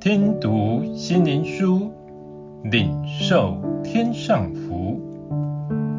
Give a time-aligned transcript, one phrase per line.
[0.00, 1.92] 听读心灵书，
[2.62, 5.00] 领受天上福。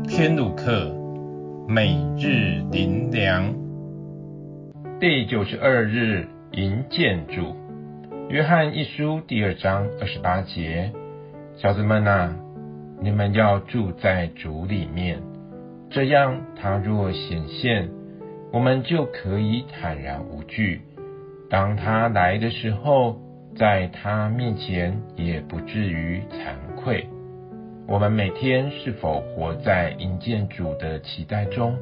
[0.07, 0.89] 天路客，
[1.67, 3.53] 每日灵粮，
[5.01, 7.53] 第九十二日迎见主。
[8.29, 10.93] 约翰一书第二章二十八节，
[11.57, 12.33] 小子们啊，
[13.01, 15.21] 你们要住在主里面，
[15.89, 17.89] 这样他若显现，
[18.53, 20.83] 我们就可以坦然无惧。
[21.49, 23.19] 当他来的时候，
[23.59, 27.05] 在他面前也不至于惭愧。
[27.89, 31.77] 我们每天是否活在迎见主的期待中？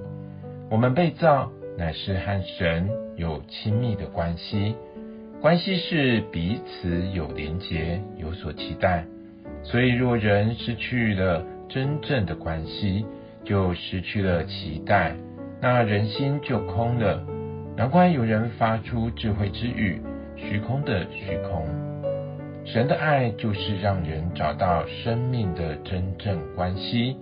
[0.72, 4.76] 我们被造乃是和神有亲密的关系，
[5.40, 9.06] 关系是彼此有连结，有所期待。
[9.62, 13.06] 所以，若人失去了真正的关系，
[13.44, 15.16] 就失去了期待，
[15.62, 17.24] 那人心就空了。
[17.76, 20.02] 难怪有人发出智慧之语：
[20.48, 21.66] 虚空的虚空。
[22.64, 27.18] 神的爱就是让人找到生命的真正关系，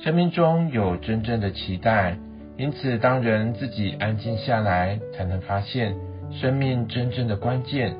[0.00, 2.16] 生命中有真正的期待。
[2.56, 5.94] 因此，当人自己安静下来，才能发现
[6.30, 7.96] 生命真正的关键，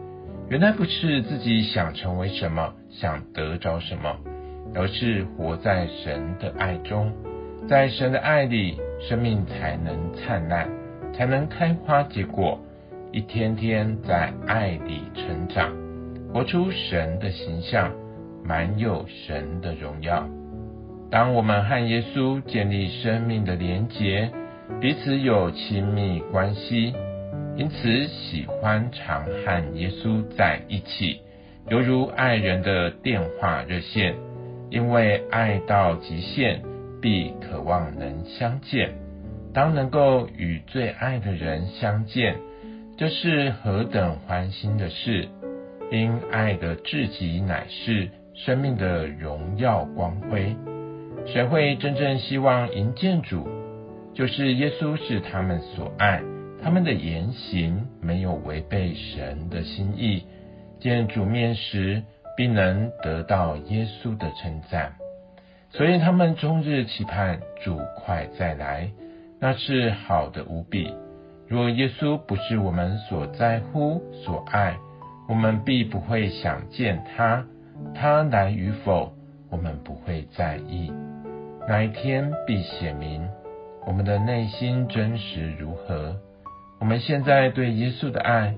[0.49, 4.17] 原来不是自己想成为什么，想得着什么，
[4.75, 7.13] 而是活在神的爱中，
[7.69, 10.69] 在神的爱里，生命才能灿烂。
[11.17, 12.59] 才能开花结果，
[13.15, 15.73] 一天天在爱里成长，
[16.33, 17.93] 活出神的形象，
[18.45, 20.29] 满有神的荣耀。
[21.13, 24.33] 当我们和耶稣建立生命的连结，
[24.81, 26.93] 彼此有亲密关系，
[27.57, 31.21] 因此喜欢常和耶稣在一起，
[31.71, 34.17] 犹如爱人的电话热线，
[34.71, 36.61] 因为爱到极限，
[37.01, 38.93] 必渴望能相见。
[39.53, 42.35] 当能够与最爱的人相见，
[42.97, 45.29] 这是何等欢欣的事！
[45.91, 50.55] 因爱的至极乃是生命的荣耀光辉。
[51.27, 53.49] 谁会真正希望迎见主？
[54.15, 56.23] 就是耶稣是他们所爱，
[56.63, 60.25] 他们的言行没有违背神的心意。
[60.79, 62.01] 见主面时，
[62.37, 64.95] 必能得到耶稣的称赞。
[65.71, 68.89] 所以他们终日期盼主快再来。
[69.41, 70.95] 那是好的无比。
[71.47, 74.77] 若耶稣不是我们所在乎、所爱，
[75.29, 77.45] 我们必不会想见他。
[77.95, 79.13] 他来与否，
[79.51, 80.93] 我们不会在意。
[81.69, 83.29] 那一天必显明
[83.87, 86.17] 我们的内心真实如何。
[86.79, 88.55] 我们现在对耶稣的爱，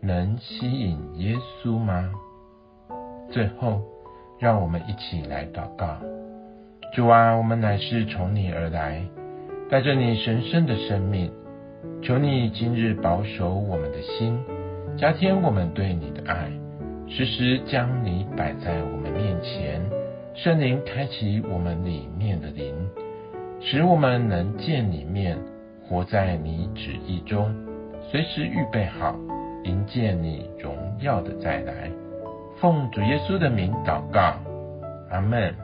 [0.00, 2.10] 能吸引耶稣吗？
[3.30, 3.82] 最后，
[4.38, 5.98] 让我们一起来祷告：
[6.94, 9.02] 主啊，我们乃是从你而来。
[9.70, 11.32] 带着你神圣的生命，
[12.02, 14.38] 求你今日保守我们的心，
[14.96, 16.50] 加添我们对你的爱，
[17.08, 19.80] 时时将你摆在我们面前。
[20.34, 22.74] 圣灵开启我们里面的灵，
[23.60, 25.38] 使我们能见你面，
[25.88, 27.54] 活在你旨意中，
[28.10, 29.14] 随时预备好
[29.62, 31.90] 迎接你荣耀的再来。
[32.60, 34.34] 奉主耶稣的名祷告，
[35.10, 35.63] 阿门。